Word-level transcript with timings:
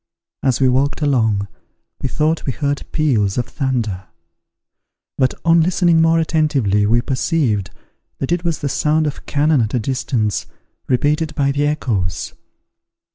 As 0.41 0.59
we 0.59 0.67
walked 0.67 1.03
along, 1.03 1.47
we 2.01 2.09
thought 2.09 2.47
we 2.47 2.53
heard 2.53 2.87
peals 2.91 3.37
of 3.37 3.45
thunder; 3.45 4.07
but, 5.15 5.35
on 5.45 5.61
listening 5.61 6.01
more 6.01 6.17
attentively, 6.17 6.87
we 6.87 7.01
perceived 7.01 7.69
that 8.17 8.31
it 8.31 8.43
was 8.43 8.61
the 8.61 8.67
sound 8.67 9.05
of 9.05 9.27
cannon 9.27 9.61
at 9.61 9.75
a 9.75 9.79
distance, 9.79 10.47
repeated 10.87 11.35
by 11.35 11.51
the 11.51 11.67
echoes. 11.67 12.33